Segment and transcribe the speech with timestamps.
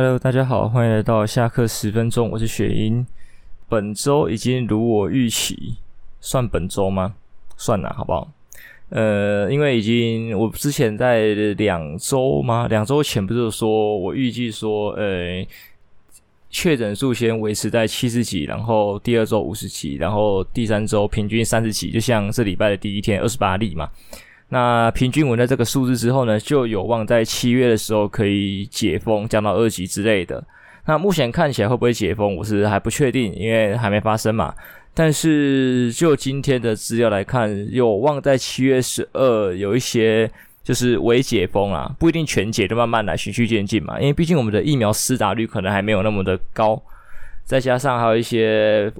[0.00, 3.04] Hello，大家好，欢迎来到下课十分钟，我是雪英。
[3.68, 5.74] 本周已经如我预期，
[6.20, 7.16] 算本周吗？
[7.56, 8.30] 算了，好不好？
[8.90, 12.68] 呃，因为已经我之前在两周吗？
[12.68, 15.44] 两周前不是说我预计说，呃，
[16.48, 23.90] 确诊数先维持在七十几，然后第二周五十几，然后第三周平均三十几，就像这礼拜的第一天二十八例嘛。
[24.50, 30.42] 那平均稳在这个数字之后呢，就有望在七月的时候可以解封，降到二级之类的。
[30.86, 34.54] 那目前看起来会不会解封，我是还不确定，因为还没发生嘛。
[34.94, 40.30] 但是就今天的资料来看，有望在七月十二有一些
[40.64, 44.00] 就是微解封啊，不一定全解，就慢慢来，循序渐进嘛。
[44.00, 46.82] 因为毕竟我们的疫苗施打率可能还没有那么的高，
[47.44, 48.90] 再加上还有一些。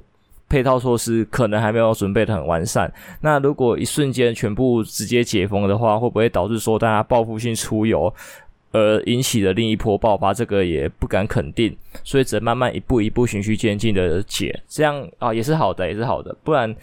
[0.49, 2.91] 配套措施可能还没有准备的很完善。
[3.21, 8.13] 那如果一瞬间全部直接解封的话，会不会导致说大家报复性出游，
[8.71, 10.33] 而引起的另一波爆发？
[10.33, 16.35] 这个也不敢肯定，所以只能慢慢一步一步循序渐进的解，这样啊也是好的，也是好的。
[16.43, 16.75] 不然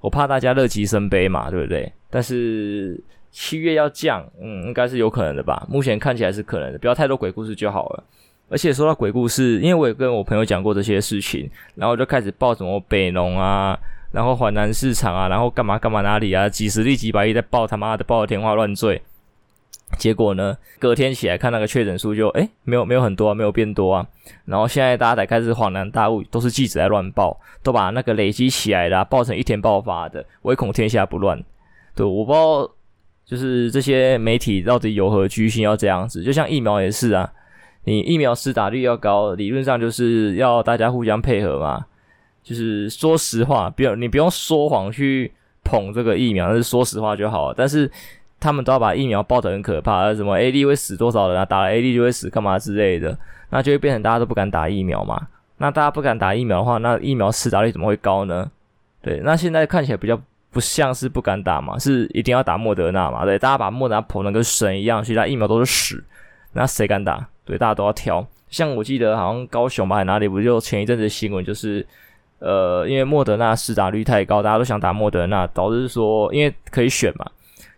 [0.00, 1.92] 我怕大家乐极生悲嘛，对不对？
[2.08, 2.98] 但是
[3.30, 5.66] 七月要降，嗯，应该是有可能的吧？
[5.68, 8.04] 目前看起来是可能的，不要太多鬼故事就好了。
[8.50, 13.78] 而且说到鬼故事，因为我也跟我朋友讲过这些事情，然后就开始报什么北农啊，
[14.10, 19.00] 然后环南市场啊，然后干嘛干嘛哪里啊，几十例几百例在报他妈的报的天花乱坠。
[19.98, 24.06] 结果呢，隔天起来看那个确诊数就诶没有没有很多啊，没有变多啊。
[24.44, 31.40] 然后现在大家才开始恍然大悟，都是记者在乱报，都把那个累积起来的，报成一天爆发的，唯恐天下不乱。
[31.94, 32.68] 对，我不知道
[33.24, 37.32] 就是这些媒体到底有何居心要这样子，就像疫苗也是啊。
[37.84, 41.84] 你疫苗施打率要高，理论上就是要大家互相配合嘛。
[42.42, 45.30] 就是说实话，不要你不用说谎去
[45.62, 47.54] 捧这个疫苗，但是说实话就好了。
[47.56, 47.90] 但是
[48.40, 51.44] 他们都要把疫苗报得很可怕，什么 A D 会死多少人啊？
[51.44, 53.16] 打了 A D 就会死干嘛之类的，
[53.50, 55.28] 那就会变成大家都不敢打疫苗嘛。
[55.58, 58.50] 那大家不敢打疫苗的话，那疫苗施打率怎么会高呢？
[59.02, 60.18] 对，那现在看起来比较
[60.50, 63.26] 不像是不敢打嘛，是一定要打莫德纳嘛。
[63.26, 66.02] 对，大家把莫德纳捧得跟神一样，其他疫苗都是屎，
[66.54, 67.28] 那谁敢打？
[67.44, 68.26] 对，大家都要挑。
[68.48, 71.86] 像我记得好像高雄吧，哪里不就前一阵子新闻，就是
[72.40, 77.24] 呃，因为莫德纳施打率太高，大家都想打莫德纳，导致说因为可以选嘛，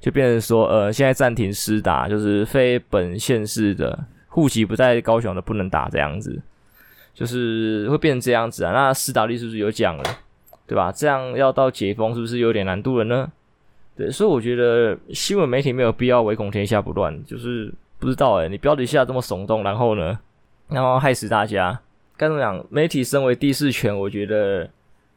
[0.00, 6.40] 就变成说呃，现在暂停施打，就是非本县市的户籍不在高雄的不能打这样子，
[7.12, 8.72] 就是会变成这样子啊。
[8.72, 10.04] 那施打率是不是有降了？
[10.66, 10.90] 对吧？
[10.90, 13.30] 这样要到解封是不是有点难度了呢？
[13.94, 17.70] 对，所以我觉得新闻媒体没有必要唯恐天下不乱，就是。
[18.02, 20.18] 不知道诶，你标题下这么耸动，然后呢，
[20.66, 21.80] 然后害死大家。
[22.16, 22.66] 该怎么讲？
[22.68, 24.68] 媒体身为第四权，我觉得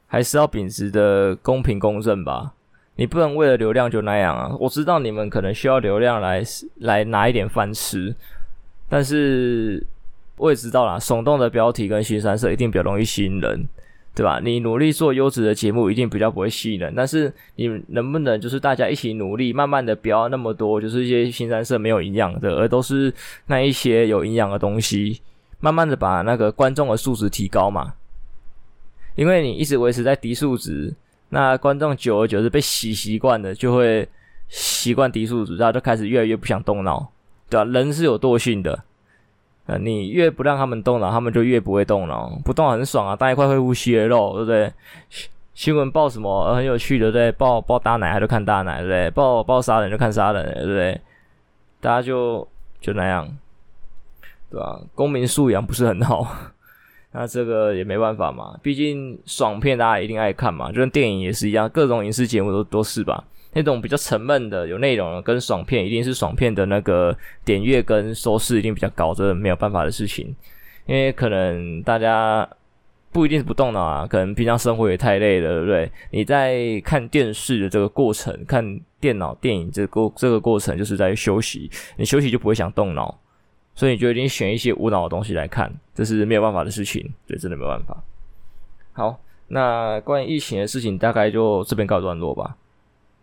[0.06, 2.54] 还是要秉持的公平公正吧。
[2.96, 4.56] 你不能为了流量就那样啊！
[4.60, 6.44] 我知道你们可能需要流量来
[6.82, 8.16] 来拿一点饭吃，
[8.88, 9.84] 但是
[10.38, 13.68] 我也知道啦，耸动的标题跟新三色一定比较容易吸引人。
[14.16, 14.40] 对吧？
[14.42, 16.94] 你努力做优质的节目，一定比较不会吸引人。
[16.96, 23.14] 但是你能不能就是大家一起努力，慢慢的不要那么多，就是一些新三色没有营养的，而都是
[23.48, 25.22] 那一些有营养的东西，
[25.60, 27.94] 慢慢的把那个观众的素质提高嘛。
[29.16, 30.94] 因为你一直维持在低素质，
[31.28, 34.08] 那观众久而久之被洗习惯了，就会
[34.48, 37.12] 习惯低素质，然后就开始越来越不想动脑，
[37.50, 37.66] 对吧？
[37.66, 38.84] 人是有惰性的。
[39.68, 42.32] 呃，你越不让他们动脑，他们就越不会动脑。
[42.46, 44.72] 不动很爽啊，当一块会呼吸的肉，对不对？
[45.10, 47.32] 新新闻报什么很有趣的，对？
[47.32, 49.10] 报报大奶，还就看大奶，对不对？
[49.12, 51.02] 报报杀人就看杀人，对不对？
[51.82, 52.48] 大家就
[52.82, 53.28] 就那样，
[54.52, 54.80] 对吧？
[54.94, 56.28] 公民素养不是很好，
[57.14, 58.60] 那这个也没办法嘛。
[58.62, 63.24] 毕竟爽片大家一定爱看嘛，就跟电影也是一样，各种影视节目都都是吧。
[63.56, 70.36] 那种比较沉闷的、有内容，跟爽片一定是爽片的那个点阅跟收视一定比较高，这没有办法的事情。
[70.86, 72.48] 因为可能大家
[73.14, 75.92] 不一定是不动脑啊，可能平常生活也太累了，对不对？
[76.12, 81.72] 你在看电视的这个过程，看电脑电影这个过这个过程，就是在休息。
[81.96, 83.18] 你休息就不会想动脑，
[83.74, 88.04] 所以你就一定选一些无脑的东西来看，这是没有办法的事情，对，真的没有办法。
[88.92, 89.18] 好，
[89.48, 92.58] 那关于疫情的事情，大概就这边告一段落吧。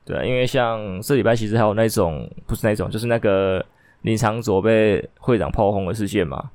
[0.04, 3.64] 对，因为像这礼拜其实还有那种，不是那种，就是那个
[4.00, 6.50] 林长佐被会长炮轰的事件嘛，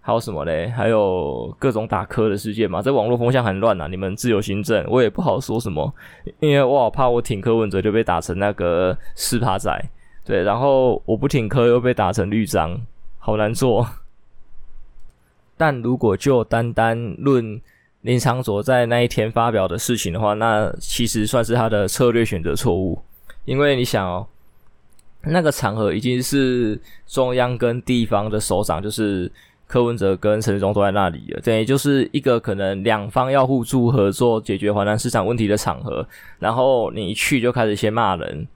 [0.00, 0.68] 还有什么嘞？
[0.70, 2.80] 还有各种打磕的事件嘛。
[2.80, 5.92] 这网络风向很乱啊，你们自由行政，我也不好说什么，
[6.40, 9.70] 因为我好怕我挺柯文哲就被打成那个四趴仔，
[10.24, 12.80] 对，然后我不挺柯又被打成绿章，
[13.18, 13.86] 好难做。
[15.58, 17.60] 但如果就单单论。
[18.04, 23.00] 林昶佐在那一天发表的事情的话，那其实算是他的策略选择错误，
[23.46, 24.26] 因为你想哦，
[25.22, 29.32] 那个场合已经是中央跟地方的首长，就是
[29.66, 36.06] 柯文哲跟陈时中都在那里了，等于就是一个可能两方要互助合作解决华南市场问题的场合，
[36.38, 38.46] 然后你一去就开始先骂人，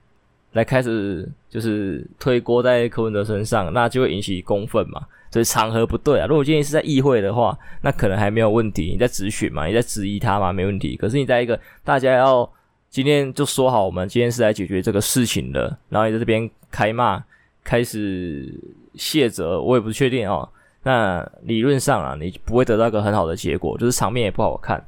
[0.51, 5.01] 来开始就是推锅在柯文哲身上，那就会引起公愤嘛。
[5.31, 6.25] 所以场合不对啊。
[6.27, 10.95] 如果今天是在议会的话，那可能还没有问题，你在质询嘛，你在质疑他嘛，没问题。
[10.95, 12.49] 可是你在一个大家要
[12.89, 17.23] 今天就说好，我们今天是来解决这个事情的，然后你在这边开骂，
[17.63, 18.53] 开始
[18.95, 20.47] 卸责，我也不确定哦。
[20.83, 24.83] 那理论上啊，你不会得到一个很好的结果，就是场面也不好看。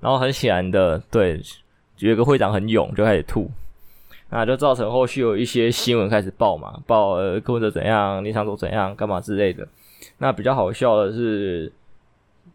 [0.00, 1.40] 然后很显然的，对，
[1.98, 3.50] 有一个会长很勇，就开始吐，
[4.30, 9.66] 那就造成后续有一些新闻开始报嘛，报呃柯文哲怎样，林昶佐怎样，干嘛之类的。
[10.18, 11.72] 那比较好笑的是，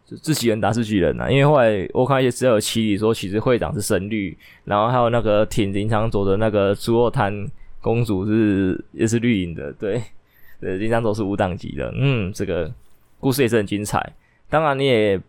[0.04, 7.46] 自己人打自己人呐、啊，因为后来我看一些资料有起底说，其实会长是深绿，然后还有那个挺林昶佐的那个猪肉摊
[7.80, 10.02] 公主是也是绿营的，对。
[10.60, 12.72] 对，林昶佐是无党籍的，嗯，这个
[13.18, 14.14] 故事也是很精彩。
[14.48, 15.20] 当然，你也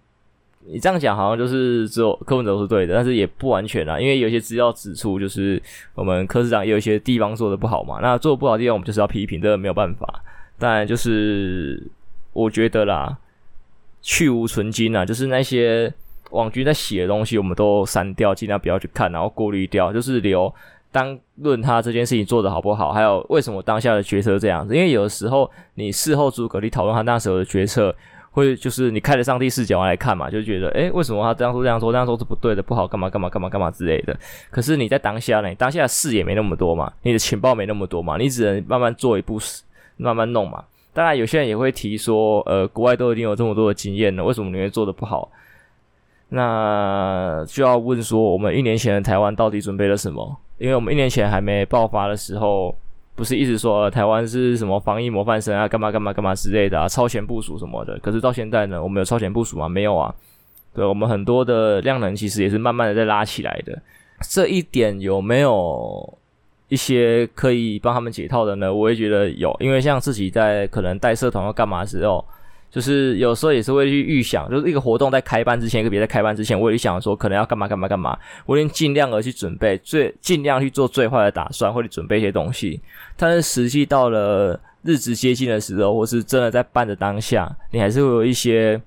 [0.66, 5.62] 你这样讲，好像就是只有柯文哲是对的，但是也不完全啦，因为有些资料指出，就是
[5.94, 8.00] 我们柯市长也有一些地方做的不好嘛。
[8.02, 10.24] 那做的不好的地方，我们就是要批评，这个没有办法。
[10.58, 11.86] 当然，就是
[12.32, 13.18] 我觉得啦，
[14.02, 15.94] 去芜存菁啊，就是那些
[16.32, 20.54] 网军在写的东西，我们都删掉，尽量不要去看，然后过滤掉，就是留。
[20.94, 24.76] 当论他这件事情做得好不好，还有为什么当下的决策这样子？
[24.76, 27.94] 因为有的时候你事后诸葛去讨论他那时候的决策，
[28.34, 34.18] 会就是你开着上帝视角来看嘛，就觉得诶，为什么他这样说这样说这样说是不对的，不好干嘛干嘛干嘛干嘛之类的。
[34.50, 39.40] 可是你在当下呢，你当下的视野没那么多嘛，你的情报没那么多嘛，你只能慢慢做一步，
[39.98, 40.64] 慢慢弄嘛。
[40.94, 45.32] 当然有些人也会提说，呃，国外都已经有这么多的经验了，为什么你会做得不好？
[46.30, 50.36] 那就要问说，我们一年前的台湾到底准备了什么？
[50.58, 52.76] 因为我们一年前还没爆发的时候，
[53.16, 57.98] 不是一直说，台湾是什么防疫模范生啊，干嘛干嘛干嘛之类的啊，超前部署什么的。
[58.00, 59.70] 可是到现在呢，我们有超前部署吗？
[59.70, 60.14] 没有啊。
[60.74, 63.80] 对，我们很多的量能其实也是慢慢的在拉起来的。
[64.22, 66.18] 这一点有没有
[66.70, 68.74] 一些可以帮他们解套的呢？
[68.74, 72.24] 我也觉得有，因为像自己在可能带社团要干嘛的时候。
[72.74, 78.18] 就是有时候也是会去预想，就是一个活动在开办之前，一个别在开办之前，我也想说可能要干嘛干嘛干嘛，
[78.48, 82.82] 我已经尽量的去准备，最尽量去做最坏的打算，或者准备一些东西。
[83.16, 88.82] 但是实际到了日子接近的时候，或是真的在办的当下，你还是会有一些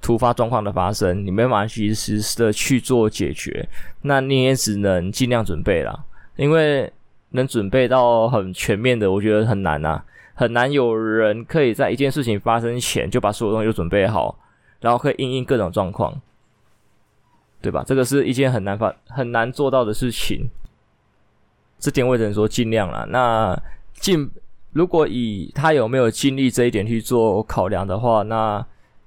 [0.00, 3.68] 突发状况的发生，你没办法及时的去做解决，
[4.00, 5.94] 那你也只能尽量准备啦，
[6.36, 6.90] 因为
[7.32, 10.02] 能准备到很全面的，我觉得很难啊。
[10.38, 14.38] 很难有人可以在一件事情发生前就把所有东西都准备好，
[14.78, 16.14] 然后可以应应各种状况，
[17.60, 17.82] 对吧？
[17.84, 20.48] 这个是一件很难发、很难做到的事情。
[21.80, 23.04] 这点我只能说尽量啦。
[23.08, 23.60] 那
[23.94, 24.30] 尽
[24.70, 28.64] 如果以他有没有尽力这一点去做考量的话，那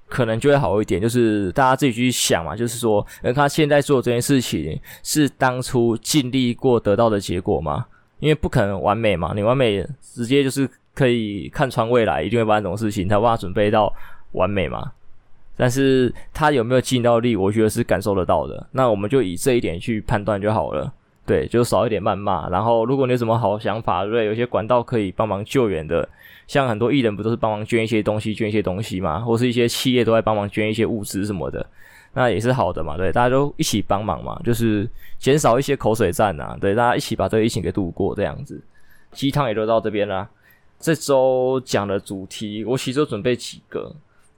[0.08, 1.00] 可能就会好一点。
[1.00, 7.86] 就是大家自己去想嘛，就是说，而他现在做这件事情是当初尽力过得到的结果吗？
[8.18, 10.68] 因为不可能完美嘛，你完美直接就是。
[10.94, 13.92] 可以看穿未来一定会发生这种事情，他把它准备到
[14.32, 14.92] 完美嘛？
[15.56, 18.66] 但是他有没有尽到力，我觉得是感受得到的。
[18.72, 20.92] 那我们就以这一点去判断就好了。
[21.24, 22.48] 对，就少一点谩骂。
[22.48, 24.26] 然后，如果你有什么好想法，对？
[24.26, 26.08] 有些管道可以帮忙救援的，
[26.48, 29.20] 像很多艺人不都是帮忙捐一些东西，捐一些东西嘛？
[29.20, 31.64] 或是一些企业都在帮忙捐一些物资什么的，
[32.14, 32.96] 那也是好的嘛？
[32.96, 34.88] 对，大家都一起帮忙嘛，就是
[35.18, 36.56] 减少一些口水战呐。
[36.60, 38.60] 对，大家一起把这个疫情给度过，这样子，
[39.12, 40.28] 鸡汤也就到这边啦。
[40.82, 43.94] 这周讲的主题，我其实有准备几个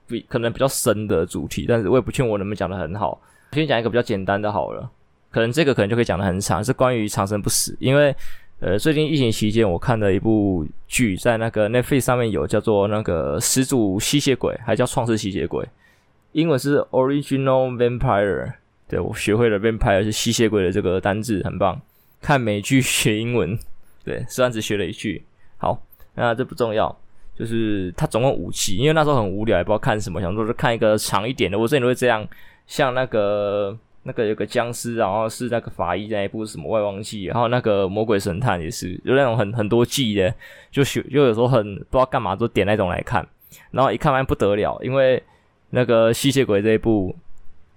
[0.07, 3.19] 比可能比较深的主题，但是我也不确定我能不能讲的很好。
[3.53, 4.87] 先讲一个比较简单的好了，
[5.31, 7.75] 可能这个可能就可以讲的很长，是关于长生不死。
[7.79, 8.15] 因为
[8.59, 15.67] 呃，最近疫情期间，我看了一部剧，在那个 Netflix 上面有叫做那个始祖吸血鬼，还叫创世吸血鬼，
[16.33, 18.53] 英文是 Original Vampire。
[18.87, 21.81] 对，我学会了 Vampire 是吸血鬼的这个单字，很棒。
[22.21, 23.57] 看美剧学英文，
[24.03, 25.23] 对，虽然只学了一句，
[25.57, 25.84] 好。
[26.15, 26.95] 那这不重要，
[27.37, 31.59] 就是它总共五季，因为那时候很无聊，也不知道看什么，想说是看一个长一点的。
[31.59, 32.25] 我之前都会这样，
[32.65, 40.33] 像那个那个有个僵尸，然后是那个法医那一部什么《外王记》，然后那个《魔鬼神探》也是，就那种很很多季的，
[40.71, 43.27] 就就有时候很不知道干嘛，都点那种来看，
[43.71, 45.21] 然后一看完不得了，因为
[45.71, 47.13] 那个吸血鬼这一部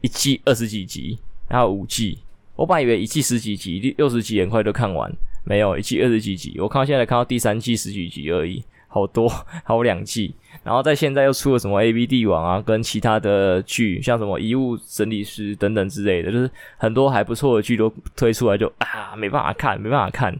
[0.01, 1.19] 一季二十几集，
[1.49, 2.19] 然后五季，
[2.55, 5.11] 我本来以为一季十几集，六十集很快就看完。
[5.49, 9.27] 没有一季二十几集，我看到现在看到第三季十几集而已，好多，
[9.65, 10.35] 还有两季。
[10.63, 20.39] 然后在现在又出了什么 AV 帝王啊，跟其他的剧，像什么遗物整理师等等之类的，就是很多还不错的剧都推出来就，啊没办法看，没办法看，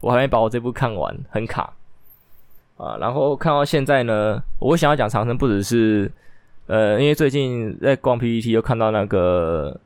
[0.00, 1.72] 我还没把我这部看完，很卡。
[2.76, 2.98] 啊。
[3.00, 6.12] 然后看到现在呢，我想要讲长生不只是，
[6.66, 9.80] 呃，因为最近在逛 PPT 又看到那个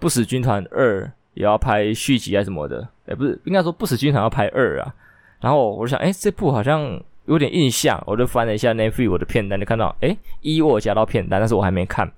[0.00, 4.94] 不死军团二也要拍续集啊什么的，哎、不是，应该说不死军团要拍二啊。
[5.40, 12.10] 然后我就想，哎、这部好像有点印象，我就翻了一下 Netflix 我的片单，就看到，哎、一我加到片单，但是我还没看。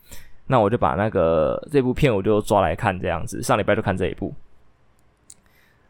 [0.46, 3.42] 那我就把那个这部片我就抓来看，这样子。
[3.42, 4.34] 上礼拜就看这一部。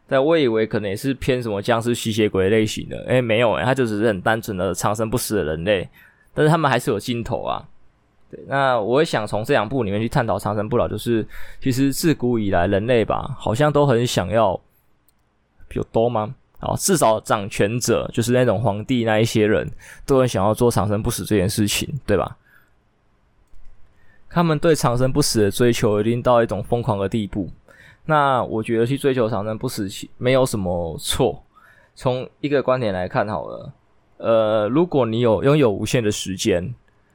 [0.07, 5.87] 但我以为可能也是偏什么僵尸吸血鬼类型的，诶，没有诶，他就只是很单纯的长生不死的人类，
[6.33, 7.65] 但是他们还是有尽头啊。
[8.31, 11.27] 对，那我也想从这两部里面去探讨长生不老，就是
[11.61, 14.59] 其实自古以来人类吧，好像都很想要，
[15.73, 16.33] 有多吗？
[16.59, 19.69] 好，至少掌权者就是那种皇帝那一些人
[20.05, 22.37] 都很想要做长生不死这件事情，对吧？
[24.29, 27.49] 他们对长生不死的追求已经到一种疯狂的地步。
[28.05, 31.43] 那我觉得去追求长生不死没有什么错。
[31.95, 33.73] 从一个观点来看好了，
[34.17, 36.73] 呃，如果你有拥有无限的时间，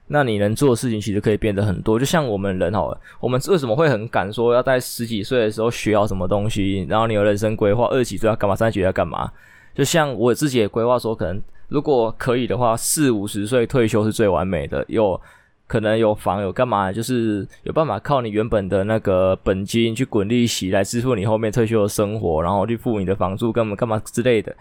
[0.08, 1.98] 那你能做的事情其实可以变得很多。
[1.98, 9.30] 就像我们人好了，我们为什么会很赶说要在十几岁的时候学好什么东西，然后你有人生规划，二十几岁要干嘛，三十几岁要干嘛？
[9.74, 14.84] 就像我自己也规划说，可能如果可以的话，四五十岁退休是最完美的。
[14.88, 15.20] 有。
[15.68, 24.54] 可能有房有干嘛，就是有办法靠你原本的那个本金去滚利息来支付你后面退休的生活，然后去付你的房租干嘛干嘛之类的。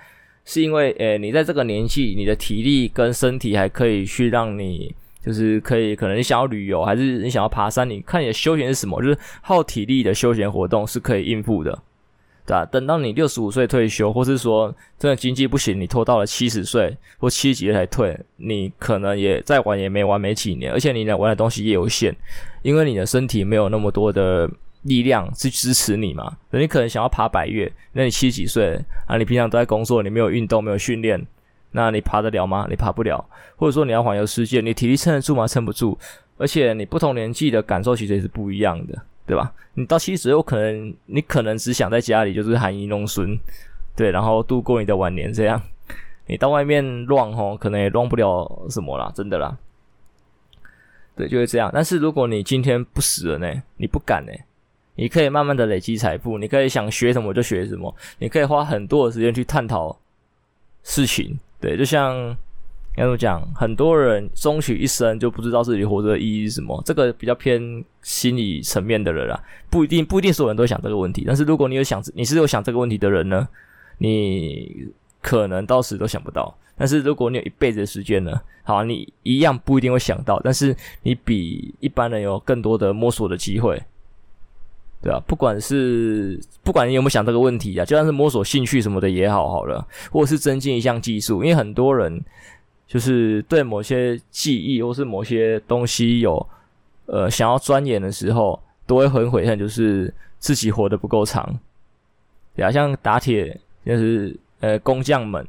[0.45, 11.81] 是因为，诶、你在这个年纪，你的体力跟身体还可以去让你，就是可以，可能你想要旅游，还是你想要爬山，你看你的休闲是什么，就是耗体力的休闲活动是可以应付的。
[12.45, 22.15] 对啊，等到你六十五岁退休，或是说真的经济不行，你拖到了七十岁或七十几岁才退，你可能也再玩也没玩没几年，而且你能玩的东西也有限，
[22.61, 24.47] 因为你的身体没有那么多的
[24.83, 26.37] 力量去支持你嘛。
[26.51, 31.19] 你可能想要爬百岳，那你七十几岁啊，你平常都在工作，你没有运动，没有训练，
[31.75, 32.65] 那你爬得了吗？
[32.69, 33.23] 你爬不了。
[33.55, 35.45] 或者说你要环游世界，你体力撑得住吗？
[35.45, 35.95] 撑不住。
[36.37, 38.99] 而且你不同年纪的感受其实也是不一样的。
[39.27, 39.51] 对吧？
[39.73, 43.35] 你到七十，有可能你可能只想在家里就是含饴弄孙，
[43.95, 45.59] 对，然后度过你的晚年这样。
[46.27, 49.57] 你到外面乱吼，可能也乱不了什么啦，真的啦。
[51.15, 51.71] 对，就是这样。
[51.73, 53.63] 但是如果你今天不死了呢？
[53.77, 54.31] 你不敢呢？
[54.93, 59.97] 你可以慢慢的累积财富，你可以想学什么就学什么，你可以花很多的时间去探讨
[60.83, 61.35] 事情。
[61.59, 62.35] 对，就像。
[62.97, 63.45] 该怎么讲？
[63.53, 69.37] 很多人终其一生就不知道自己活着的意义是什么，这个比较偏心理层面的人啦，
[69.69, 71.25] 不一定不一定所有人都想这个问题。
[71.27, 73.45] 但是如果你有想，你是有想这个问题的人呢，
[73.97, 74.87] 你
[75.21, 76.55] 可能到死都想不到。
[76.77, 83.77] 但是如果你有一辈子的时间呢，好，你一样不一定会想到，但是你比一般人有更多的摸索的机会，
[85.05, 85.23] 对吧？
[85.25, 92.21] 不管是不管你有没有想这个问题啊，就算是摸索兴趣什么的也好，好了，或者是增进一项技术，因为很多人。
[92.87, 96.47] 就是对某些记忆或是某些东西有
[97.07, 101.59] 呃想要钻研的时候，都会很悔恨，就是自己活得不够长。
[102.55, 105.45] 对啊，像打铁就是呃工匠们，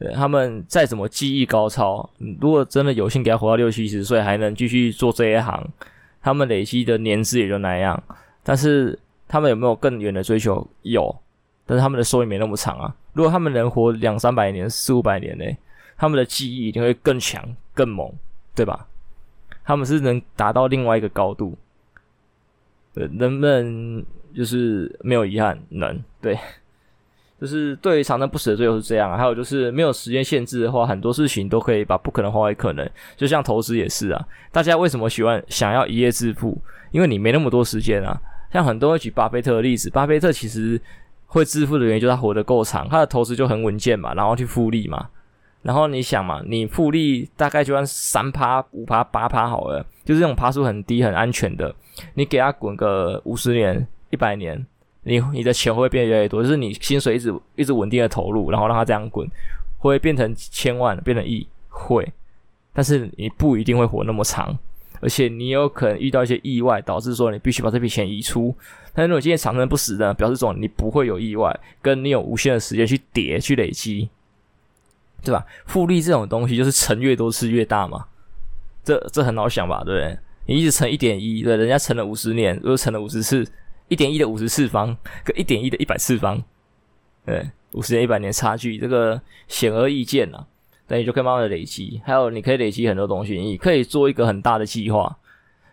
[0.00, 5.64] 对他们再怎么技艺高超，如果真的有幸给他活到六七十岁，还能继续做这一行，
[6.20, 8.02] 他们累积的年资也就那样。
[8.48, 10.66] 但是他们有没有更远的追求？
[10.80, 11.14] 有，
[11.66, 12.96] 但是他们的寿命没那么长啊。
[13.12, 15.44] 如果他们能活两三百年、四五百年呢？
[15.98, 18.10] 他们的记忆一定会更强、更猛，
[18.54, 18.86] 对吧？
[19.66, 21.58] 他们是能达到另外一个高度，
[22.94, 24.02] 对，能不能
[24.34, 25.60] 就是没有遗憾？
[25.68, 26.38] 能，对，
[27.38, 29.18] 就是对于长生不死的最后是这样啊。
[29.18, 32.88] 还有就是没有时间限制的话，很多事情都可以把不可能化为可能。
[33.14, 36.56] 就像投资也是啊，大家为什么喜欢想要一夜致富？
[36.92, 38.18] 因为你没那么多时间啊。
[38.52, 40.80] 像很多人举巴菲特的例子，巴菲特其实
[41.26, 45.08] 会致富的原因就是他活得够长，他的投资就很稳健嘛，然后去复利嘛。
[45.62, 51.74] 然后你想嘛，你复利大概就算三趴、五趴、八趴好了，就是这种趴数很低、很安全的。
[52.14, 54.64] 你给他滚个五十年、一百年，
[55.02, 56.42] 你你的钱会变得越来越多？
[56.42, 59.28] 就是你薪水一直一直稳定的投入，然后让它这样滚，
[59.78, 61.46] 会变成千万、变成亿？
[61.68, 62.10] 会，
[62.72, 64.56] 但是你不一定会活那么长，
[65.00, 68.54] 而且你有可能遇到一些意外，导致说你必须把这笔钱移出。
[68.92, 74.08] 但如果今天长生不死的，表示说你不会有意外，跟你有无限的时间去叠、去累积。
[75.20, 75.44] 对吧？
[75.66, 78.06] 复利这种东西就是乘越多次越大嘛，
[78.84, 79.82] 这这很好想吧？
[79.84, 80.18] 对不对？
[80.46, 83.44] 你一直乘一点一，对，人家乘了五十年，又乘了五十次，
[83.88, 86.40] 一点一的五十次方跟一点一的一百次方，
[87.26, 90.46] 对，五十年一百年差距，这个显而易见呐。
[90.88, 95.16] 那你就可以慢慢的累积，还有你可以累积很多东西，你可以做一个很大的计划，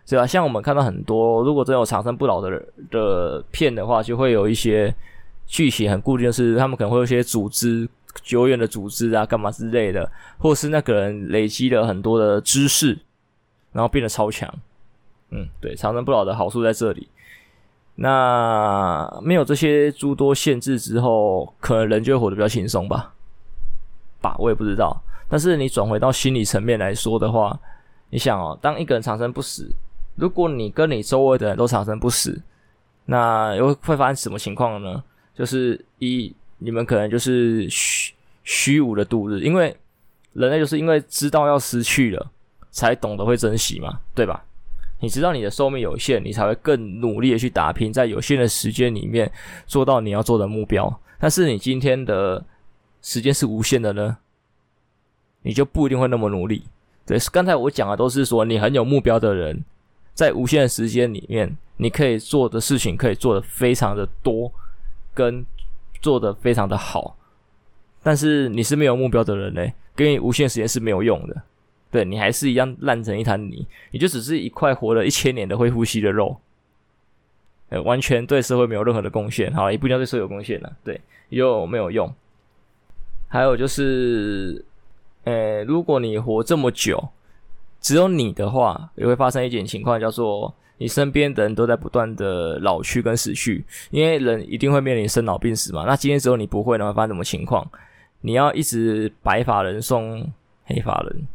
[0.06, 0.26] 对吧？
[0.26, 4.94] 像我们看到很多，如果真有长生不老的的片的话，就会有一些
[5.46, 7.88] 剧情很固定，是他们可能会有一些组织。
[8.22, 12.98] 久远的组织啊，干嘛之类的，或是那个人累积了很多的知识，
[13.72, 14.50] 然后变得超强。
[15.28, 17.10] 嗯，对，长生不老的好处在这里。
[17.96, 23.12] 那没有这些诸多限制之后，可能人就会活得比较轻松吧？
[24.22, 24.98] 吧，我也不知道。
[25.28, 27.58] 但是你转回到心理层面来说的话，
[28.10, 29.68] 你想哦，当一个人长生不死，
[30.14, 32.40] 如果你跟你周围的人都长生不死，
[33.04, 35.02] 那又会发生什么情况呢？
[35.34, 38.14] 就是一，你们可能就是虚
[38.44, 39.76] 虚无的度日，因为
[40.32, 42.30] 人类就是因为知道要失去了，
[42.70, 44.44] 才懂得会珍惜嘛，对吧？
[44.98, 49.30] 你知道你的寿命有限，你才会更努力的去打拼，在有限的时间里面
[49.66, 51.00] 做到你要做的目标。
[51.18, 52.42] 但是你今天的
[53.02, 54.16] 时间是无限的呢，
[55.46, 56.64] 你就不一定会那么努力。
[57.06, 59.64] 对，刚才我讲的都是说你很有目标的人，
[60.12, 64.52] 在无限的时间里面，你可以做的事情可以做得非常的多，
[65.14, 65.46] 跟
[66.02, 67.16] 做得非常的好。
[68.02, 71.42] 但是你是没有目标的人呢，给你无限时间是没有用的。
[71.92, 76.36] 对，你还是一样烂成一滩泥，你就只是一块活了一千年的会呼吸的肉，
[77.68, 79.54] 呃，完全对社会没有任何的贡献。
[79.54, 82.12] 好，也不一定对社会有贡献了，对，又没有用。
[83.28, 84.64] 还有就是，
[85.26, 87.08] 呃，如果你活这么久，
[87.80, 95.84] 只有你的话，也会发生一点情况，叫做你身边的人都在不断的老去跟死去，因为人一定会面临生老病死嘛。
[95.84, 97.68] 那今天只有你不会，那会发生什么情况？
[98.20, 100.32] 你要一直白发人送
[100.64, 101.26] 黑发人。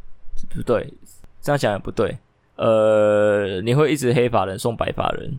[0.50, 0.94] 不对，
[1.42, 2.18] 这样讲也不对。
[2.56, 5.38] 呃，你会一直黑发人送白发人，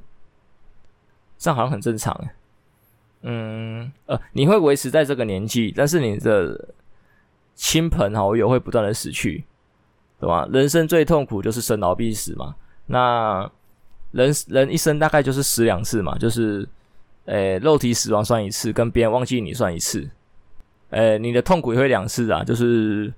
[1.39, 2.29] 这样好像很正常。
[3.23, 6.69] 嗯，呃，你会维持在这个年纪，但是你的
[7.55, 9.45] 亲朋好友会不断的死去，
[10.21, 10.49] 对吧？
[10.53, 12.55] 人生最痛苦就是生老病死嘛。
[12.87, 13.51] 那
[14.11, 16.69] 人人一生大概就是死两次嘛，就是，
[17.25, 20.09] 呃，肉体死亡算一次，跟别人忘记你算一次。
[20.91, 23.13] 呃，你的痛苦也会两次啊，就是。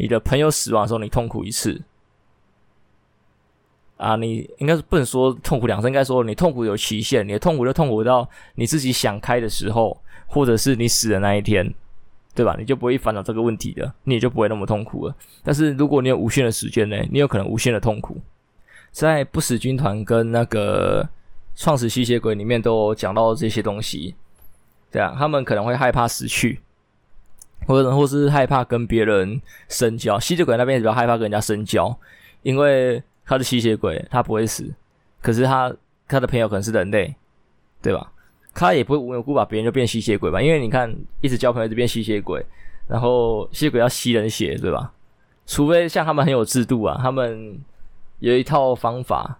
[0.00, 1.82] 你的朋友死亡的时候，你痛苦一次
[3.96, 4.14] 啊！
[4.14, 7.26] 你应该是不能说痛苦两次，应该说你痛苦有期限。
[7.26, 11.74] 你的痛苦就痛苦到你自己想开的时候，或者是你死的那一天，
[12.34, 12.54] 对吧？
[12.58, 15.14] 你就不会烦恼这个问题了，你也就不会那么痛苦了。
[15.42, 18.20] 但是如果你有无限的时间呢，你有可能无限的痛苦。
[18.90, 21.08] 在不死军团跟那个
[21.56, 24.14] 创始吸血鬼里面都有讲到这些东西，
[24.90, 26.60] 对啊他们可能会害怕死去。
[27.66, 31.94] 或者或是害怕跟别人深交，吸血鬼那边也比较害怕跟人家深交，
[32.42, 34.72] 因为他是吸血鬼，他不会死，
[35.20, 35.74] 可是他
[36.06, 37.14] 他的朋友可能是人类，
[37.82, 38.10] 对吧？
[38.58, 40.42] 他也不会无缘无故把别人就变吸血鬼吧？
[40.42, 42.44] 因为你看，一直交朋友就变吸血鬼，
[42.88, 44.92] 然后吸血鬼要吸人血，对吧？
[45.46, 47.56] 除非像他们很有制度啊，他们
[48.18, 49.38] 有一套方法，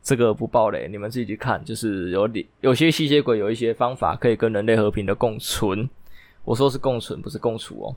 [0.00, 5.90] 这个不爆雷，你们自己去看，就是有有些吸血鬼有一些方法可以跟人类和平的共存。
[6.44, 7.96] 我说是共存，不是共处哦。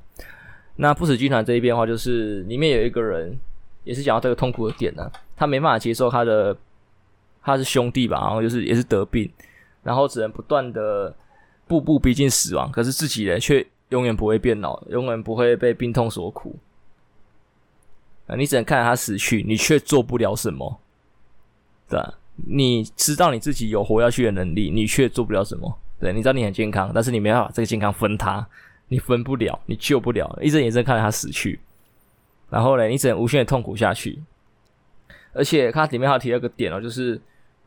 [0.76, 3.40] 那不死军团这一边的话，就是里面有一个人，
[3.84, 6.58] 也是讲到这个痛苦的点呢、他没办法接受他的，
[7.44, 9.32] 他是兄弟吧，然后就是也是得病，
[9.84, 11.16] 然后只能不断的
[11.68, 16.58] 步步逼近死亡，可是自己人却永远不会变老，永远不会被病痛所苦。
[18.28, 20.80] 啊，你只能看着他死去，你却做不了什么。
[21.90, 22.00] 对？
[22.48, 25.78] 你知道你自己有活下去的能力，你却做不了什么。
[26.00, 28.48] 对，你知道你很健康，但是你没办法这个健康分他，
[28.88, 31.60] 你分不了，你救不了，一睁眼睁看着他死去，
[32.50, 34.20] 然后呢，你只能无限的痛苦下去。
[35.34, 37.22] 而且他里面还有提到个点哦，就是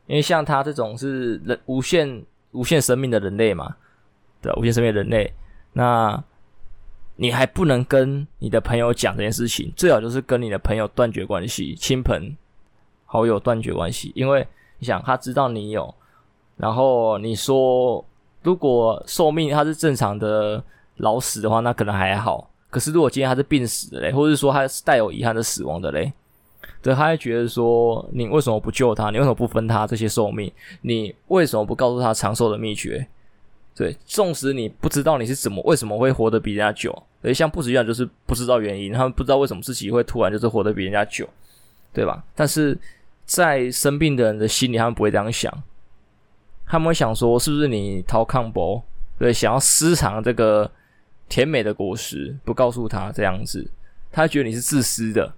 [0.07, 3.75] 因为像他这种是人无限无限生命的人类嘛，
[4.41, 5.31] 对，无限生命的人类，
[5.73, 6.21] 那
[7.15, 12.35] 你还不能跟你的朋友讲这件事情，最好就是跟你的朋友断绝关系，亲朋
[13.05, 14.47] 好友断绝关系，因为
[14.79, 15.93] 你想他知道你有，
[16.55, 18.03] 然后你说。
[18.43, 20.63] 如果寿命他是正常的
[20.97, 22.49] 老死的话，那可能还好。
[22.69, 26.13] 可是如果今天他是病死的嘞，或者说他是带有遗憾的死亡的嘞，
[26.81, 29.09] 对，他会觉得说，你为什么不救他？
[29.09, 30.51] 你为什么不分他这些寿命？
[30.81, 33.07] 你为什么不告诉他长寿的秘诀？
[33.75, 41.27] 对，纵使你不知道你是怎么为什么会活得比人家久，所以像不死一样，就是不知道原因，他们不知道为什么自己会突然就是活得比人家久，
[41.93, 42.23] 对吧？
[42.33, 42.77] 但是
[43.25, 45.51] 在生病的人的心里，他们不会这样想。
[46.65, 48.81] 他们会想说，是不是你掏空包，
[49.19, 50.69] 对，想要私藏这个
[51.29, 53.69] 甜美的果实，不告诉他这样子，
[54.11, 55.31] 他觉得你是自私的，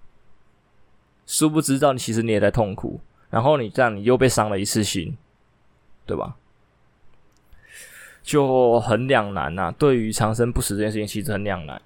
[1.29, 5.15] 殊不知道你其实你也在痛苦，然后你这样你又被伤了一次心，
[6.07, 6.35] 对吧？
[8.23, 9.75] 就很两难呐、啊。
[9.77, 11.79] 对于长生不死这件事情，其实很两难，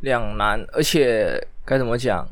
[0.00, 2.26] 两难，而且该怎么讲？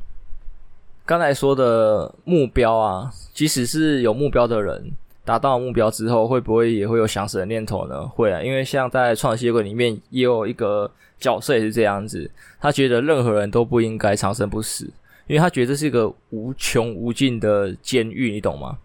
[1.07, 4.91] 刚才说的目标啊，即使是有目标的人。
[5.25, 8.09] 达到目标之后，会不会也会有想死的念头呢？
[8.09, 14.91] 会啊，因为像在《创世纪里面也有一个角色也是这样子，他觉得任何人都不应该长生不死，
[15.29, 18.77] 因为他觉得这是一个无穷无尽的监狱，你懂吗？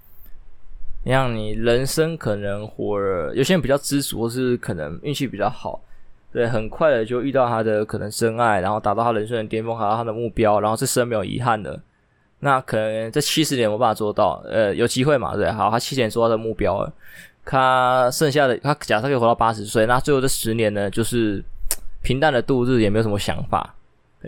[1.04, 5.82] 让你人生可能活了，有些人比较知足，或是可能运气比较好，
[6.32, 11.78] 对，很快的就遇到他的可能真爱，然后达到他人生的巅峰，达到他的目标，然后这生没有遗憾的。
[12.40, 15.36] 那可能这七十年没办法做到，呃，有机会嘛？
[15.36, 16.94] 对，好，他七十年做到这目标了，
[17.46, 21.44] 他剩下的他假设可以活到八十岁，那最后这十年呢，就是
[22.02, 23.76] 平淡的度日，也没有什么想法。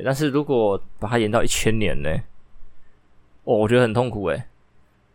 [0.03, 2.10] 但是如果把它延到一千年呢？
[3.43, 4.43] 哦，我觉得很痛苦诶，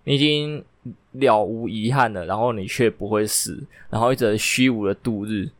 [0.04, 0.64] 你已经
[1.12, 5.50] 了无遗憾了，然后你却不会死，然后一直虚无的度日。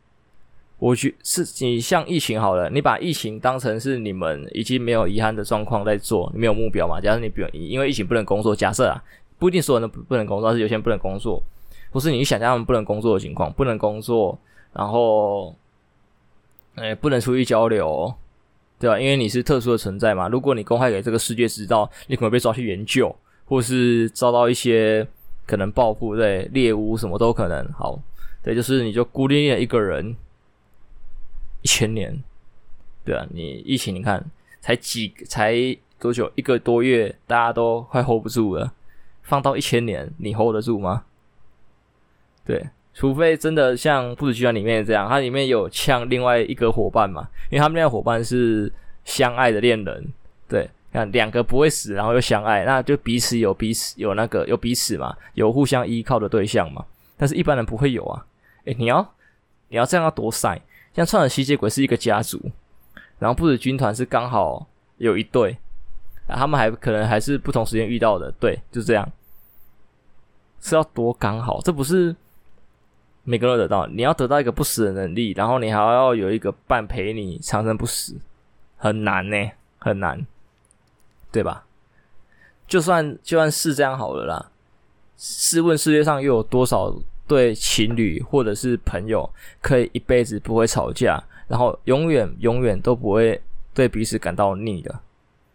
[0.79, 6.99] 我觉是你像疫情好了，你把疫情当成是你们已经没有遗憾的状况在做，没有目标嘛？
[6.99, 9.03] 假设你不因为疫情不能工作，假设啊，
[9.39, 11.43] 不一定所有人都不能工作，但是有些人不能工作，
[11.91, 14.39] 不是你想象他们不能工作的情况，不能工作，
[14.73, 15.55] 然后，
[16.77, 18.15] 哎、不能出去交流，
[18.81, 18.99] 对吧？
[18.99, 20.27] 因为你是特殊的存在嘛。
[20.29, 23.15] 如果你公开给这个世界知道，你可能被抓去研究，
[23.45, 25.07] 或是遭到一些
[25.47, 27.65] 可能报复，对，猎巫什么都可能。
[27.75, 28.01] 好，
[28.43, 30.17] 对，就是你就孤零零一个人。
[31.63, 32.19] 一千年，
[33.05, 34.25] 对啊，你疫情你看
[34.63, 35.55] 才几才
[35.99, 36.33] 多久？
[36.35, 38.73] 一个多月，大家都快 hold 不住了。
[39.21, 41.05] 放到一千年，你 hold 得住吗？
[42.47, 48.71] 对，除非真的像不死军团里面这样，它里面有呛另外一个伙伴嘛，因为他们那个伙伴是
[49.07, 50.07] 相爱的恋人。
[50.47, 56.85] 对，看两个不会死，然后又相爱，那就彼此有彼此有那个有彼此嘛，有互相依靠的对象嘛。
[57.17, 58.23] 但是一般人不会有啊。
[58.67, 59.15] 诶，你要
[59.69, 60.61] 你要这样要多晒？
[60.95, 62.39] 像创世吸血鬼是一个家族，
[63.19, 64.67] 然后不死军团是刚好
[64.99, 65.57] 有一对，
[66.27, 69.11] 啊，他们还可能还是不同时间遇到的，对，就这样，
[70.61, 71.63] 是要多刚好？
[71.63, 72.15] 这不是
[73.25, 78.17] 每个人都得到，你要得到一个不死的能力，然后你还要有一个伴陪你长生不死，
[78.77, 79.37] 很难呢，
[79.79, 80.27] 很难，
[81.31, 81.65] 对吧？
[82.67, 84.51] 就算就算是这样好了啦，
[85.17, 86.95] 试问世界上又有多少？
[87.29, 89.31] 对情侣或者是朋友，
[89.63, 93.41] 可以一辈子不会吵架，然后永远永远都不会
[93.73, 94.93] 对彼此感到腻的，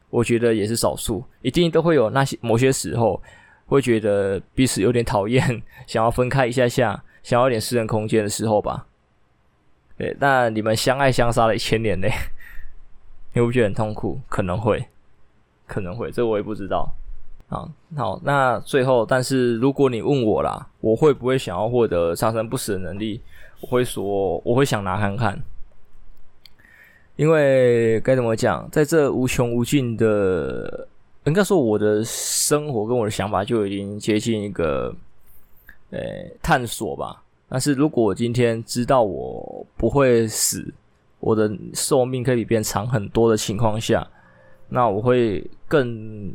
[0.09, 3.21] 我觉得也是少数，一定都会有那些某些时候
[3.65, 8.85] 会觉得彼此有点讨厌， 想要分开一下下，想要点私人空间的时候吧。
[9.97, 12.11] 对，那你们相爱相杀了一千年嘞，
[13.33, 14.19] 你会不觉得很痛苦？
[14.29, 14.85] 可能会，
[15.65, 16.87] 可能会，这我也不知道。
[17.47, 23.19] 好，好，那最后，但是如果你问我啦，我会不会想要获得长生不死的能力？
[23.61, 25.41] 我会说，我会想拿看看，
[27.15, 30.87] 因为该怎么讲，在这无穷无尽的，
[31.23, 34.95] 应该说我的生活跟我的想法就已经接近一个，
[35.91, 35.99] 呃，
[36.41, 37.23] 探索吧。
[37.47, 40.73] 但是如果我今天知道我不会死，
[41.19, 44.07] 我的寿命可以比别人长很多的情况下，
[44.69, 46.33] 那我会更。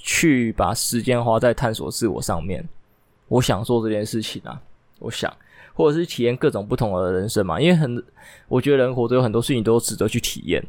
[0.00, 2.66] 去把时间花在探索自我上面，
[3.26, 4.62] 我想做这件事情啊，
[5.00, 5.30] 我想，
[5.74, 8.00] 或者是体验各种不同的人生嘛，因为很，
[8.46, 10.64] 我觉得人活着有很多事情都值得去体验，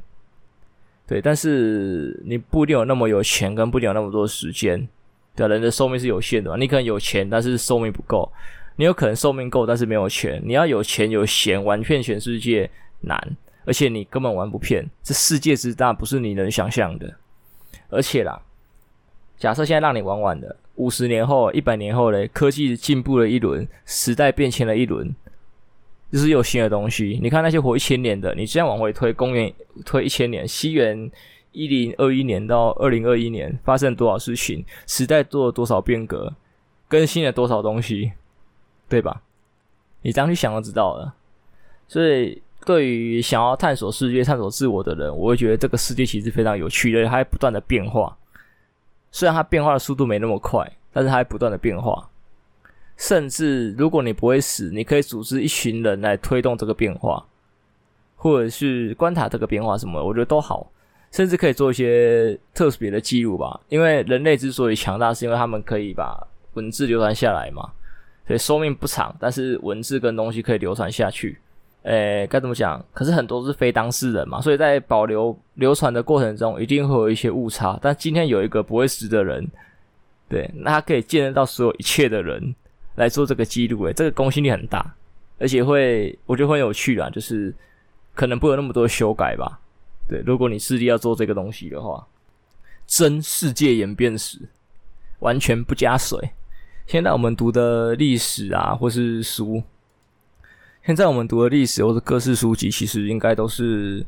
[1.06, 4.90] 对，但是你不一定有那么有钱，跟不一定有那么多时间，
[5.36, 8.32] 对，人的寿命是有限的，你可能有钱，但是寿命不够，
[8.76, 12.70] 你有可能寿命够，但是没有钱，你要有钱有闲，玩遍全世界
[13.02, 17.16] 难，而且你根本玩不遍，这世界之大不是你能想象的，
[17.90, 18.42] 而且啦。
[19.38, 25.16] 假设现在让你玩玩的，五十年后、一百年后嘞，科技进步了一轮，时代变迁了一轮，
[26.12, 27.18] 就是有新的东西。
[27.24, 29.54] 你看那些活一千年的，你这样往回推，公元
[29.86, 31.10] 推一千年，西元
[31.52, 34.64] 一零二一年到二零二一年，发生了多少事情？
[34.86, 36.34] 时代做了多少变革？
[36.88, 38.14] 更新了多少东西？
[38.88, 39.22] 对吧？
[40.02, 41.14] 你这样去想就知道了。
[41.88, 48.18] 所以，对于想要探索世界、探索自我的人，我会觉得这个世界其实非常有趣的，它还不断的变化。
[49.12, 52.10] 虽然它变化的速度没那么快，但是它还不断的变化。
[52.96, 57.26] 甚至如果你不会死，你可以组织一群人来推动这个变化，
[58.16, 60.70] 或者是观察这个变化什么，我觉得都好。
[61.12, 63.60] 甚至可以做一些特别的记录吧。
[63.70, 67.70] 因为人类之所以强大，是因为他们可以把文字流传下来嘛。
[68.28, 71.38] 所以寿命不长，但是文字跟东西可以流传下去。
[71.84, 72.84] 诶，该怎么讲？
[72.94, 77.80] 可是很多是非当事人嘛，所以在保留流传的过程中，一定会有一些误差。
[77.82, 79.50] 但今天有一个不会死的人，
[80.28, 82.54] 对，那他可以见得到所有一切的人
[82.96, 84.94] 来做这个记录，诶，这个公信力很大，
[85.40, 87.52] 而且会，我觉得会很有趣啦，就是
[88.14, 89.60] 可能不会有那么多修改吧。
[90.10, 92.06] 对，如果你势力要做这个东西的话，
[92.88, 94.40] 真世界演变史，
[95.20, 96.32] 完全不加水，
[96.88, 99.62] 现在我们读的历史啊，或是书，
[100.84, 104.04] 现在我们读的历史或者各式书籍，其实应该都是，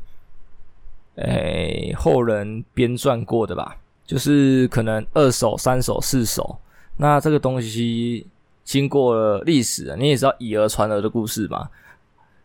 [1.14, 3.76] 诶、后人编撰过的吧？
[4.04, 6.58] 就是可能二手、三手、四手。
[6.96, 8.26] 那这个东西
[8.64, 11.68] 经过了历史，你也知道以讹传讹的故事嘛？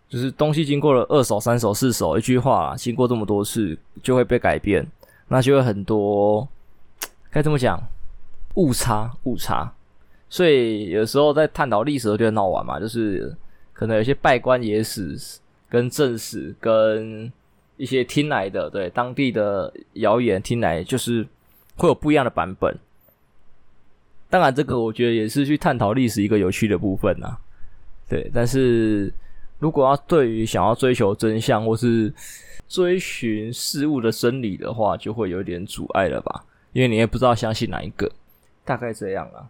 [0.09, 4.85] 就是东西经过了二手、三手、四手，一句话经过这么多次，就会被改变，
[5.27, 6.47] 那就会很多，
[7.29, 7.81] 该怎么讲？
[8.55, 9.71] 误差，误差。
[10.29, 13.35] 所以有时候在探讨历史就觉得很好玩嘛，就是
[13.73, 15.17] 可能有些稗官野史
[15.69, 17.31] 跟正史跟
[17.77, 21.25] 一些听来的对当地的谣言听来，就是
[21.75, 22.75] 会有不一样的版本。
[24.29, 27.37] 当然，这个我觉得也是去探讨历史一个有趣的部分呐。
[28.09, 29.13] 对，但是
[29.59, 32.13] 如果要对于想要追求真相或是
[32.67, 36.45] 追寻事物的真理的话，就会有点阻碍了吧？
[36.73, 38.11] 因为你也不知道相信哪一个，
[38.63, 39.49] 大概这样啊。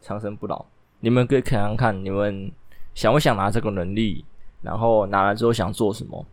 [0.00, 0.64] 长生不老，
[1.00, 2.50] 你们可以看看看，你们
[2.94, 4.24] 想不想拿这个能力？
[4.62, 6.24] 然后拿来之后想做什么？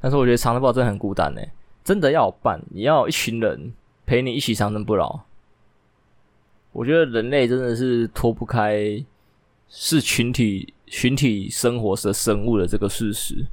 [0.00, 1.40] 但是我觉得长生不老真的很孤单呢，
[1.84, 3.72] 真的要有伴，你要一群人
[4.04, 5.20] 陪你一起长生不老。
[6.72, 9.02] 我觉得人类真的是脱不开
[9.68, 13.44] 是群体群体生活的生物的这个事实。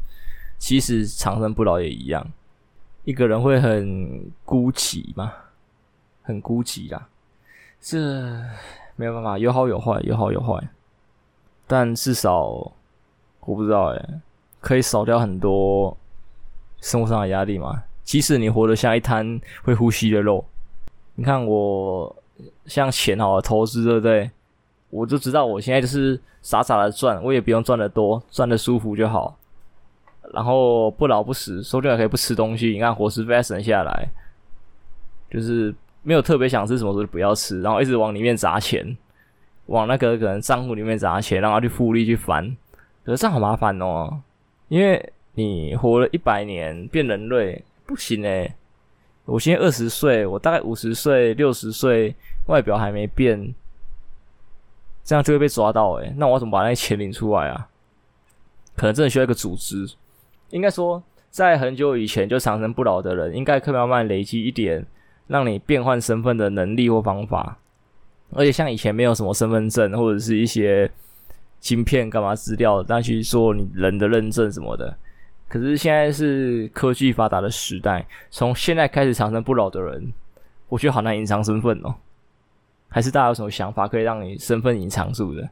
[0.59, 2.23] 其实长生不老也一样，
[3.03, 5.33] 一个人会很孤寂吗？
[6.21, 7.09] 很孤寂啦。
[7.79, 7.97] 这
[8.95, 10.69] 没有办法，有好有坏，有好有坏。
[11.65, 12.43] 但至少
[13.39, 14.21] 我不知道诶，
[14.59, 15.97] 可以少掉很多
[16.79, 17.81] 生活上的压力嘛。
[18.03, 20.45] 即使你活得像一滩会呼吸的肉，
[21.15, 22.15] 你看我
[22.67, 24.29] 像钱好了投资，对不对？
[24.91, 29.35] 我就知道我现在就是傻傻的赚，我也不用赚得多，赚得舒服就好。
[30.31, 32.69] 然后不老不死，说不定还可以不吃东西。
[32.69, 34.07] 你看伙食费省下来，
[35.31, 35.73] 就是。
[36.03, 38.97] 没有特别想吃什么，就不要吃，然后一直往里面砸钱，
[39.67, 42.43] 往那个可能账户里面砸钱，让他去复利去翻，
[43.05, 44.19] 可是这样好麻烦哦，
[44.67, 48.51] 因为你活了一百年变人类不行诶。
[49.25, 52.15] 我现在二十岁，我大概五十岁、六十岁，
[52.47, 53.53] 外表还没变，
[55.11, 56.13] 这样就会被抓到诶。
[56.15, 57.67] 那我怎么把那些钱领出来啊？
[58.77, 59.85] 可能真的需要一个组织，
[60.51, 64.87] 应该说在很久以前就长生不老的人，应该可以慢慢累积一点。
[65.27, 67.57] 让你变换身份的能力或方法，
[68.33, 70.89] 而且像以前没有什么身份证或者是一些
[71.61, 74.93] 芯片干嘛资料，但去做你人的认证什么的。
[75.47, 80.11] 可是现在是科技发达的时代，从现在开始长生不老的人，
[80.67, 81.95] 我觉得好难隐藏身份哦。
[82.91, 85.49] 还是大家有什么想法可以让你身份隐藏住的？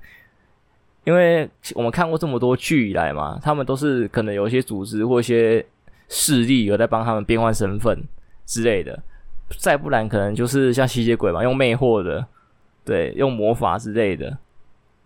[1.05, 5.65] 因为我们看过这么多剧以来嘛，他们都是可能有一些组织或一些
[6.09, 7.97] 势力有在帮他们变换身份
[8.45, 9.01] 之类的。
[9.57, 12.23] 再不然，可能就是像吸血鬼嘛，用魅惑的，
[12.85, 14.37] 对，用魔法之类的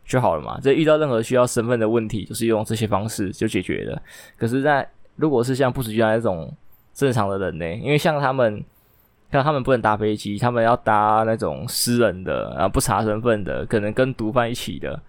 [0.03, 0.59] 就好了嘛。
[0.61, 4.01] 这遇到任何需要身份的问题，就是用这些方式就解决了。
[4.35, 6.53] 可是，在如果是像不死军那种
[6.93, 7.65] 正常的人呢？
[7.75, 8.61] 因为像他们，
[9.33, 15.01] 像他们不能搭飞机，他们要搭那种私人的，然后不查身份的，可能跟毒贩一起的，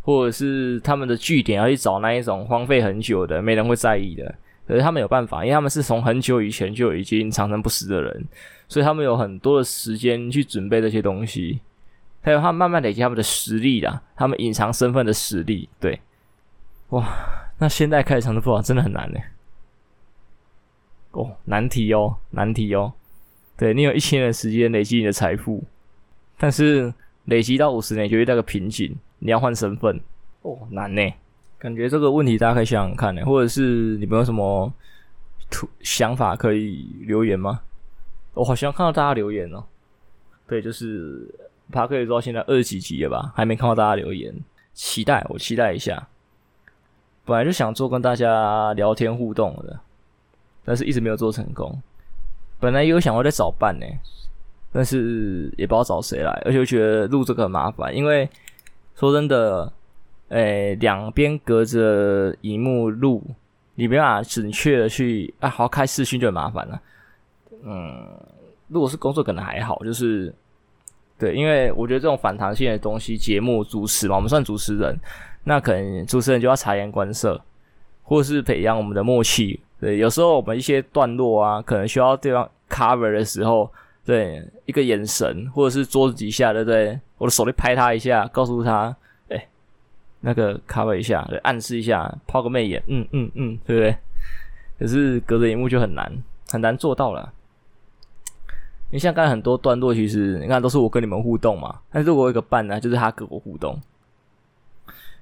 [0.00, 4.34] 或者是他们的据点要去找那一种荒废很久的，没人会在意的。
[4.66, 8.26] 可是他们有办法，因为他们是从很久以前就已经长生不死的人，
[8.68, 11.60] 所以他们有很多的时间去准备这些东西，
[12.22, 15.68] 还有他慢慢累积他们的实力啦，他们隐藏身份的实力。
[15.78, 16.00] 对，
[16.88, 17.06] 哇，
[17.58, 19.18] 那现在开始长生不老真的很难呢。
[21.12, 22.92] 哦，难题哦，难题哦。
[23.58, 25.62] 对，你有一千年的时间累积你的财富，
[26.38, 26.94] 但是
[27.24, 30.00] 累积到五十年就遇到个瓶颈，你要换身份，
[30.42, 31.02] 哦，难呢。
[31.58, 34.72] 感觉这个问题大家可以想想看呢，或者是你们有什么
[35.50, 37.60] 图想法可以留言吗？
[38.34, 39.64] 我好希望看到大家留言哦。
[40.46, 41.28] 对，就是
[41.72, 44.32] 爬可以做到现在二十几集了吧，还没看到大家留言，
[44.72, 46.06] 期待我期待一下。
[47.24, 49.80] 本来就想做跟大家聊天互动的，
[50.64, 51.76] 但是一直没有做成功。
[52.60, 53.86] 本来有想过再找伴呢，
[54.72, 58.28] 但是也不知道找谁来，而且我觉得录这个很麻烦，因为
[58.94, 59.72] 说真的。
[60.30, 63.24] 诶，两边隔着荧幕录，
[63.76, 66.78] 你没办法准确的去啊，好开视讯就很麻烦了。
[67.64, 68.06] 嗯，
[68.66, 70.30] 如果是工作可能还好，就是
[71.18, 74.94] 对，因为我觉得这种反弹性的东西，节目主持嘛，我们算主持人，
[75.44, 77.40] 那可能主持人就要察言观色，
[78.02, 79.58] 或是培养我们的默契。
[79.80, 83.70] 对，有时候我们一些段落啊，可能需要对方 cover 的时候，
[84.04, 86.98] 对，一个眼神，或者是桌子底下，对不对？
[87.18, 88.94] 我的手里拍他一下，告诉他。
[89.28, 89.46] 哎
[90.20, 93.96] 那个 cover 一下，对，暗示一下，抛个媚眼，嗯嗯嗯，对不对？
[94.80, 96.10] 可是隔着荧幕就很难，
[96.50, 97.32] 很难做到了。
[98.90, 101.78] 你像刚才很多段落，其实你看都是我跟你们互动嘛。
[101.92, 103.80] 但是如果有一个伴呢，就是他跟我互动，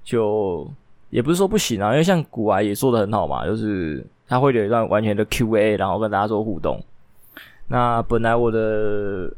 [0.02, 0.70] 就
[1.10, 1.90] 也不是说不行啊。
[1.90, 6.82] 因为像古玩也做得很好嘛，就是他会有一段完全的 Q&A，然后跟大家做互动。
[7.68, 9.32] 那本来我的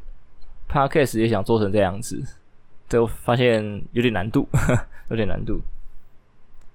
[0.69, 2.23] Podcast 也想做成这样子，
[2.89, 4.49] 就发现有点难度，
[5.11, 5.61] 有点难度。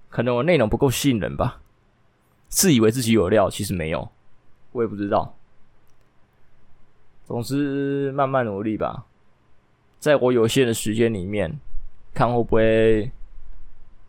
[0.10, 1.60] 可能我内容不够吸引人吧，
[2.47, 4.10] 自以为自己有料，其实没有，
[4.71, 5.36] 我也不知道。
[7.26, 9.06] 总之，慢慢努力吧，
[9.97, 11.60] 在我有限的时间里面，
[12.13, 13.12] 看会不会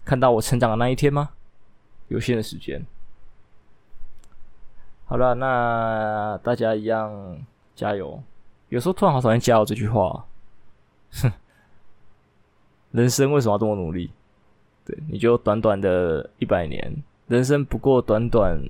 [0.05, 1.31] 看到我成长的那一天吗？
[2.09, 2.85] 有限的时间。
[5.15, 7.39] 好了，那大家一样
[7.77, 8.21] 加油。
[8.69, 10.27] 有时候突然好讨厌“加油”这句话，
[11.23, 11.31] 哼，
[12.91, 14.11] 人生为什么要这么努力？
[14.85, 16.93] 对，你就短短的一百年，
[17.29, 18.61] 人生不过短短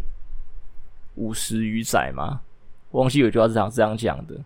[1.14, 2.42] 五十余载嘛。
[2.90, 4.38] 忘记有句话是这样这样讲的，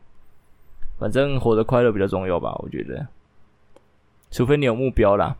[1.00, 3.08] 反正活得快乐比较重要吧，我觉得。
[4.30, 5.36] 除非你有目标啦，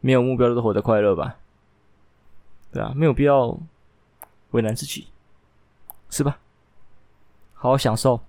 [0.00, 1.36] 没有目标都活得快乐吧。
[2.72, 3.56] 对啊，没有必要
[4.50, 5.06] 为难自己，
[6.10, 6.38] 是吧？
[7.54, 8.20] 好好享受。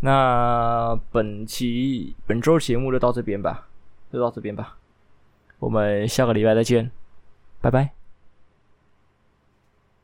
[0.00, 3.68] 那本期本周节目就到这边吧，
[4.10, 4.76] 就到这边吧。
[5.58, 6.90] 我们下个礼拜再见，
[7.60, 7.99] 拜拜。